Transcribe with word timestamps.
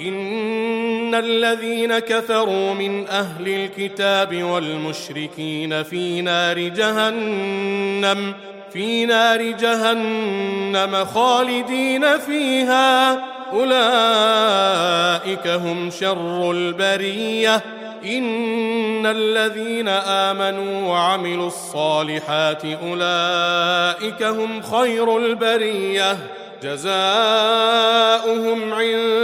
إن 0.00 1.14
الذين 1.14 1.98
كفروا 1.98 2.74
من 2.74 3.08
أهل 3.08 3.48
الكتاب 3.48 4.42
والمشركين 4.42 5.82
في 5.82 6.22
نار 6.22 6.58
جهنم 6.58 8.34
في 8.72 9.06
نار 9.06 9.42
جهنم 9.42 11.04
خالدين 11.04 12.18
فيها. 12.18 13.12
أولئك 13.52 15.46
هم 15.46 15.90
شر 15.90 16.50
البرية. 16.50 17.62
إن 18.04 19.06
الذين 19.06 19.88
آمنوا 19.88 20.88
وعملوا 20.88 21.46
الصالحات 21.46 22.62
أولئك 22.64 24.22
هم 24.22 24.62
خير 24.62 25.18
البرية. 25.18 26.18
جزاؤهم 26.62 28.72
عند 28.72 29.05